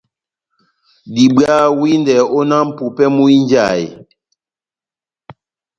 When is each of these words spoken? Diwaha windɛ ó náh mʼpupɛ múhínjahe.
Diwaha 1.13 1.67
windɛ 1.79 2.15
ó 2.37 2.39
náh 2.49 2.63
mʼpupɛ 2.67 3.03
múhínjahe. 3.15 3.85